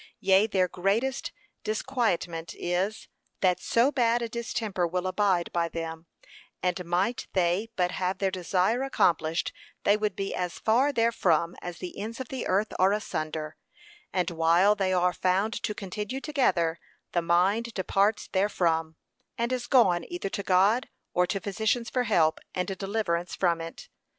Yea, 0.19 0.47
their 0.47 0.67
greatest 0.67 1.31
disquietment 1.63 2.55
is, 2.57 3.07
that 3.41 3.59
so 3.59 3.91
bad 3.91 4.23
a 4.23 4.27
distemper 4.27 4.87
will 4.87 5.05
abide 5.05 5.51
by 5.53 5.69
them, 5.69 6.07
and 6.63 6.83
might 6.83 7.27
they 7.33 7.69
but 7.75 7.91
have 7.91 8.17
their 8.17 8.31
desire 8.31 8.81
accomplished, 8.81 9.53
they 9.83 9.95
would 9.95 10.15
be 10.15 10.33
as 10.33 10.57
far 10.57 10.91
therefrom 10.91 11.55
as 11.61 11.77
the 11.77 11.99
ends 11.99 12.19
of 12.19 12.29
the 12.29 12.47
earth 12.47 12.73
are 12.79 12.93
asunder, 12.93 13.57
and 14.11 14.31
while 14.31 14.73
they 14.73 14.91
are 14.91 15.13
found 15.13 15.53
to 15.61 15.75
continue 15.75 16.19
together, 16.19 16.79
the 17.11 17.21
mind 17.21 17.71
departs 17.75 18.25
therefrom, 18.27 18.95
and 19.37 19.51
is 19.53 19.67
gone 19.67 20.03
either 20.07 20.29
to 20.29 20.41
God 20.41 20.89
or 21.13 21.27
to 21.27 21.39
physicians 21.39 21.91
for 21.91 22.05
help 22.05 22.39
and 22.55 22.75
deliverance 22.75 23.35
from 23.35 23.61
it. 23.61 23.87